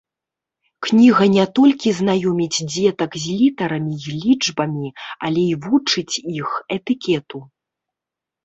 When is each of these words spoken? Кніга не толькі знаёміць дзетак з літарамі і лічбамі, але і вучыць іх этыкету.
Кніга 0.85 1.25
не 1.33 1.43
толькі 1.59 1.89
знаёміць 1.99 2.63
дзетак 2.73 3.11
з 3.25 3.35
літарамі 3.41 3.93
і 4.07 4.15
лічбамі, 4.23 4.89
але 5.29 5.41
і 5.53 5.61
вучыць 5.67 6.13
іх 6.41 6.49
этыкету. 6.79 7.37